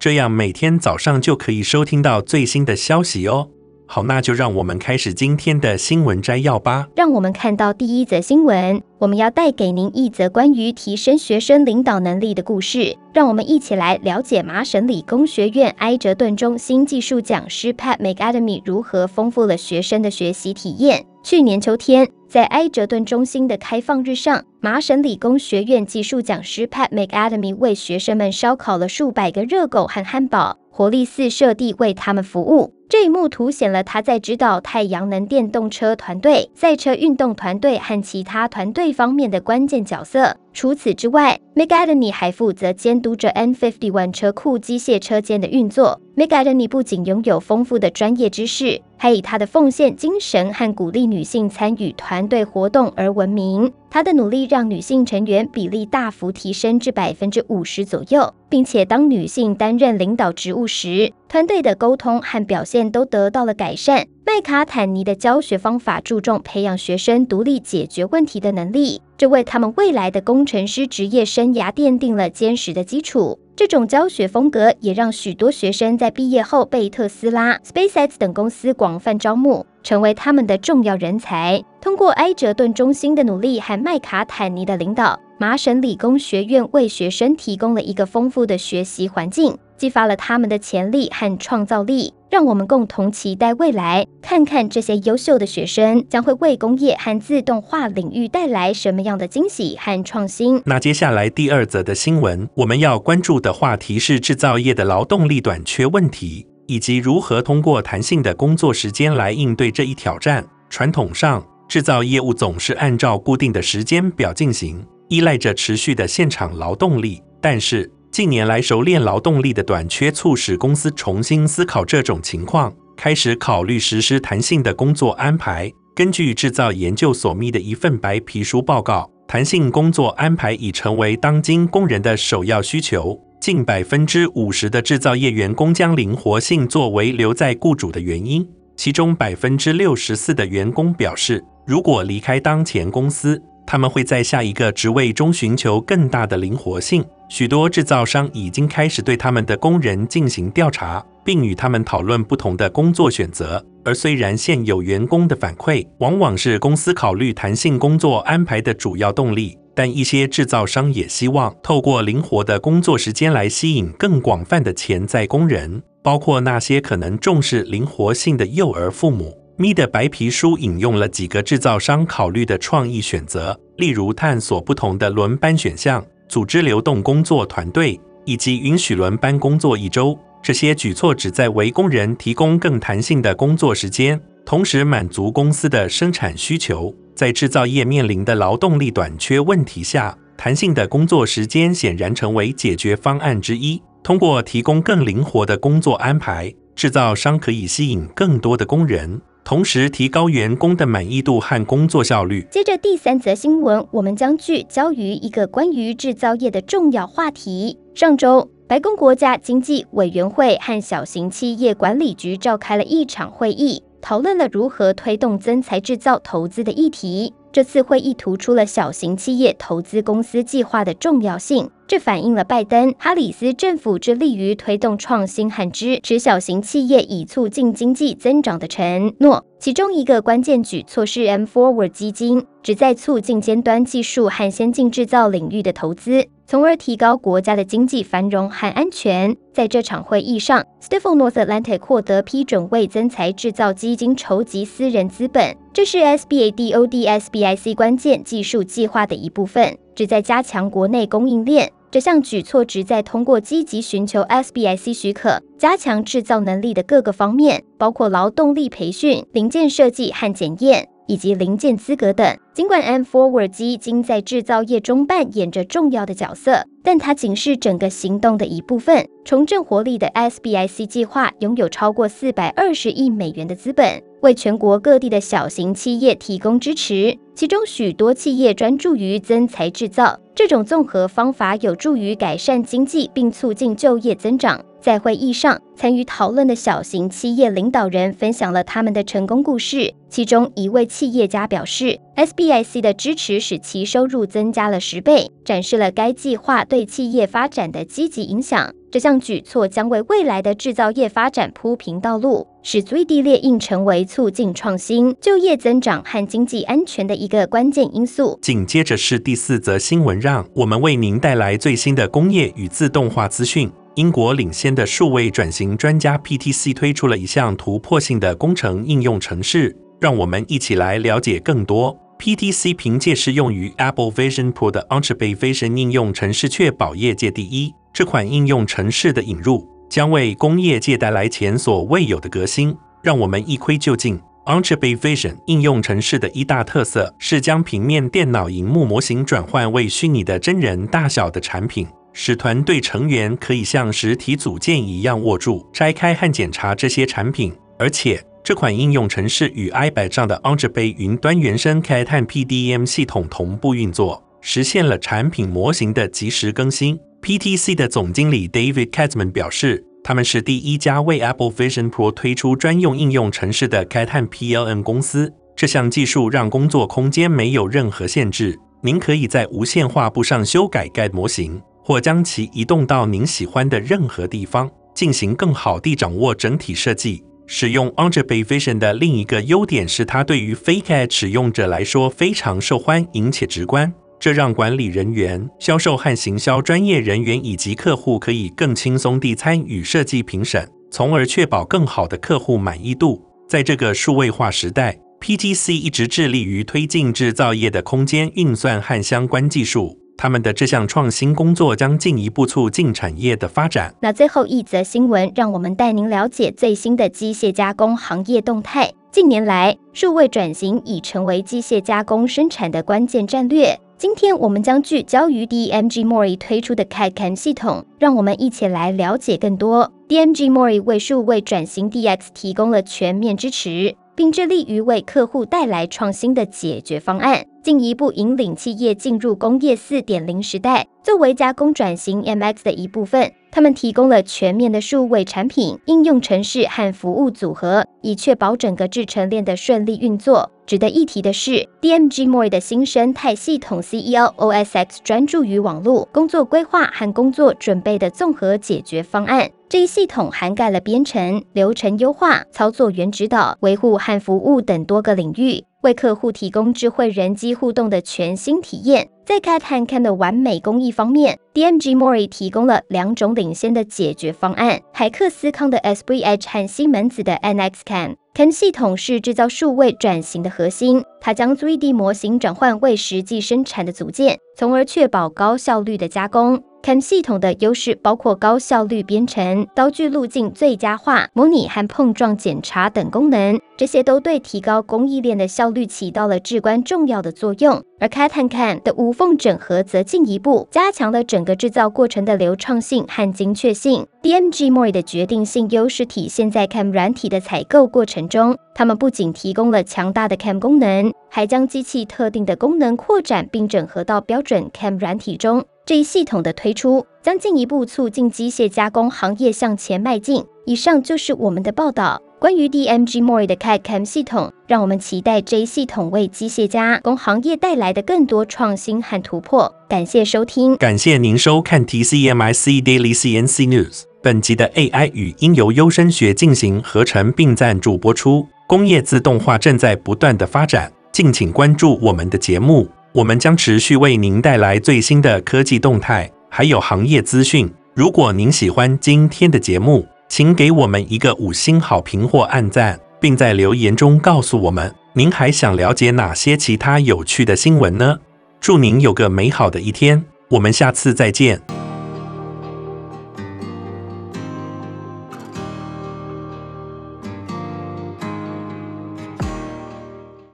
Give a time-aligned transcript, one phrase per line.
[0.00, 3.50] 这样每天早上就可以收听到最新的消息哦。
[3.86, 6.88] 好，那就让我们开始今天的新闻摘要吧。
[6.96, 12.96] 让我们看到第一则新闻，我们要带给您一则关于提升学生领导能力的故事。
[13.12, 21.04] 让我们一起来了解麻省理工学院埃哲顿中心技术讲师 Pat McAdamy 如何丰富了学生的学习体验。
[21.22, 32.72] 去年秋天，在埃哲顿中心的开放日上，麻省理工学院技术讲师 Pat McAdamy 为学生们烧烤了数百个热狗和汉堡，活力四射地为他们服务。
[32.88, 40.36] 这一幕凸显了他在指导太阳能电动车团队、赛车运动团队和其他团队方面的关键角色。
[40.52, 46.00] 除此之外，McAdamy 还负责监督着 N51 车库机械车间的运作。
[46.16, 53.72] McAdamy 不仅拥有丰富的专业知识，还以他的奉献精神和鼓励女性参与团队活动而闻名。
[53.88, 64.06] 他的努力让女性成员比例大幅提升至百分之五十左右，并且当女性担任领导职务时，团队的沟通和表现都得到了改善。
[64.32, 73.40] 麦卡坦尼的教学方法注重培养学生独立解决问题的能力，这为他们未来的工程师职业生涯奠定了坚实的基础。
[73.56, 81.60] 这种教学风格也让许多学生在毕业后被特斯拉、SpaceX 等公司广泛招募，成为他们的重要人才。
[81.80, 92.12] 通过埃哲顿中心的努力和麦卡坦尼的领导，麻省理工学院为学生提供了一个丰富的学习环境，激发了他们的潜力和创造力。
[92.28, 100.62] 让我们共同期待未来，看看这些优秀的学生将会为工业和自动化领域带来什么样的惊喜和创新。
[100.66, 110.46] 那接下来第二则的新闻，我们要关注的话题是制造业的劳动力短缺问题，以及如何通过弹性的工作时间来应对这一挑战。
[110.68, 125.72] 传统上，制造业务总是按照固定的时间表进行，依赖着持续的现场劳动力，但是，近年来，熟练劳动力的短缺促使公司重新思考这种情况，开始考虑实施弹性的工作安排。
[125.94, 133.16] 根据制造研究所密的一份白皮书报告，弹性工作安排已成为当今工人的首要需求。
[133.40, 138.46] 近百分之五十的制造业员工将灵活性作为留在雇主的原因，
[138.76, 147.04] 其中百分之六十四的员工表示，如果离开当前公司，他们会在下一个职位中寻求更大的灵活性。
[147.28, 153.64] 许多制造商已经开始对他们的工人进行调查，并与他们讨论不同的工作选择。
[153.84, 169.39] 而虽然现有员工的反馈往往是公司考虑弹性工作安排的主要动力，但一些制造商也希望透过灵活的工作时间来吸引更广泛的潜在工人，包括那些可能重视灵活性的幼儿父母。
[169.60, 180.18] 密的白皮书引用了几个制造商考虑的创意选择，例如探索不同的轮班选项、组织流动工作团队以及允许轮班工作一周。
[180.42, 186.94] 这些举措旨在为工人提供更弹性的工作时间，同时满足公司的生产需求。
[187.14, 193.82] 在制造业面临的劳动力短缺问题下，弹性的工作时间显然成为解决方案之一。
[194.02, 199.20] 通过提供更灵活的工作安排，制造商可以吸引更多的工人。
[199.44, 202.46] 同时提高员工的满意度和工作效率。
[202.50, 207.78] 接着第三则新闻，我们将聚焦于一个关于制造业的重要话题。
[207.94, 217.34] 上周，白宫国家经济委员会和小型企业管理局召开了一场会议，讨论了如何推动增材制造投资的议题。
[217.52, 221.68] 这次会议突出了小型企业投资公司计划的重要性。
[221.90, 229.44] 这反映了拜登、哈里斯政府致力于推动创新和支持小型企业以促进经济增长的承诺。
[229.58, 239.36] 其中一个关键举措是 M Forward 基金，旨在促进尖端技术和先进制造领域的投资，从而提高国家的经济繁荣和安全。
[239.52, 251.72] 在这场会议上，Stifel North Atlantic 获得批准为增材制造基金筹集私人资本，这是 SBA DoD SBIC 关键技术计划的一部分，旨在加强国内供应链。
[251.90, 260.88] 这项举措旨在通过积极寻求 SBIC 许可，加强制造能力的各个方面，包括劳动力培训、零件设计和检验。
[261.10, 262.38] 以及零件资格等。
[262.54, 269.04] 尽管 M Forward 基金在制造业中扮演着重要的角色，但它仅是整个行动的一部分。
[269.24, 277.18] 重振活力的 SBIC 计划拥有超过四百二十亿美元的资本，为全国各地的小型企业提供支持。
[277.34, 284.64] 其中许多企业专注于增材制造，这种综合方法有助于改善经济并促进就业增长。
[284.80, 289.92] 在会议上，参与讨论的小型企业领导人分享了他们的成功故事。
[290.08, 298.72] 其中一位企业家表示，SBIC 的支持使其收入增加了十倍，展示了该计划对企业发展的积极影响。
[298.90, 308.36] 这项举措将为未来的制造业发展铺平道路，使 3D 列应成为促进创新、就业增长和经济安全的一个关键因素。
[308.42, 313.70] 紧接着是第四则新闻，让我们为您带来最新的工业与自动化资讯。
[313.96, 321.98] 英国领先的数位转型专家 PTC 推出了一项突破性的工程应用程式，让我们一起来了解更多。
[322.18, 327.74] PTC 凭借适用于 Apple Vision Pro 的 Entrepay Vision 应用程式，确保业界第一。
[327.92, 332.76] 这款应用程式的引入将为工业界带来前所未有的革新。
[333.02, 334.20] 让我们一窥究竟。
[334.46, 341.86] Entrepay Vision 应用程式的一大特色是将平面电脑荧幕模型转换为虚拟的真人大小的产品。
[342.12, 356.98] 使团队成员可以像实体组件一样握住、拆开和检查这些产品，而且这款应用程式与 iPad 上的 Entrepay 云端原生 CAD 和 PDM 系统同步运作，实现了产品模型的即时更新。
[357.22, 365.32] PTC 的总经理 David Katzman 表示，他们是第一家为 Apple Vision Pro 推出专用应用程式的 CAD 和 PLM 公司。
[365.54, 371.60] 这项技术让工作空间没有任何限制，您可以在无线画布上修改 CAD 模型。
[371.90, 377.20] 或将其移动到您喜欢的任何地方，进行更好地掌握整体设计。
[377.48, 383.92] 使用 Entrepay Vision 的另一个优点是，它对于非 CAD 使用者来说非常受欢迎且直观。
[384.20, 393.20] 这让管理人员、销售和行销专业人员以及客户可以更轻松地参与设计评审，从而确保更好的客户满意度。
[393.48, 399.99] 在这个数位化时代，PTC 一直致力于推进制造业的空间运算和相关技术。
[400.22, 403.94] 他们的这项创新工作将进一步促进产业的发展。
[404.00, 408.92] 那最后一则新闻，让我们带您了解最新的机械加工行业动态。
[409.10, 413.80] 近年来，数位转型已成为机械加工生产的关键战略。
[413.96, 419.90] 今天，我们将聚焦于 DMG Mori 推出的 CAD/CAM 系统，让我们一起来了解更多。
[420.06, 423.96] DMG Mori 为数位转型 DX 提供了全面支持。
[424.16, 430.86] 并致力于为客户带来创新的解决方案，进一步引领企业进入工业四点零时代。
[431.02, 440.50] 作为加工转型 MX 的一部分，他们提供了全面的数位产品、应用程式和服务组合，以确保整个制程链的顺利运作。
[440.66, 449.50] 值得一提的是，DMG Mori 的新生态系统 CEO OSX 专注于网络工作规划和工作准备的综合解决方案。
[449.70, 459.08] 这一系统涵盖了编程、流程优化、操作员指导、维护和服务等多个领域，为客户提供智慧人机互动的全新体验。
[459.24, 468.16] 在 CAD 和 CAM 的完美工艺方面，DMG Mori 提供了两种领先的解决方案：海克斯康的 s b r Edge 和西门子的 NX CAM。
[468.34, 476.62] CAM 系统是制造数位转型的核心，它将 3D 模型转换为实际生产的组件，从而确保高效率的加工。
[476.82, 487.82] CAM 系统的优势包括高效率编程、刀具路径最佳化、模拟和碰撞检查等功能，这些都对提高工艺链的效率起到了至关重要的作用。
[487.98, 494.06] 而 CAD 和 CAM 的无缝整合则进一步加强了整个制造过程的流畅性和精确性。
[494.22, 505.64] DMG Mori 的决定性优势体现在 CAM 软体的采购过程中，他们不仅提供了强大的 CAM 功能，还将机器特定的功能扩展并整合到标准 CAM 软体中。
[505.86, 510.44] 这一系统的推出将进一步促进机械加工行业向前迈进。
[510.66, 512.20] 以上就是我们的报道。
[512.40, 519.70] 关于 DMG Mori 的 CAD/CAM 系统，让我们期待这一系统为机械加工行业带来的更多创新和突破。
[519.90, 524.04] 感谢收听，感谢您收看 TCMIC Daily CNC News。
[524.22, 528.48] 本集的 AI 语音由优声学进行合成并赞助播出。
[528.66, 537.70] 工业自动化正在不断的发展，敬请关注我们的节目，我们将持续为您带来最新的科技动态，还有行业资讯。
[537.92, 548.16] 如果您喜欢今天的节目，请给我们一个五星好评或按赞，并在留言中告诉我们您还想了解哪些其他有趣的新闻呢？
[548.60, 551.60] 祝您有个美好的一天，我们下次再见。